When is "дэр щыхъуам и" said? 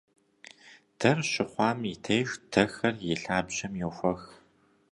0.99-1.95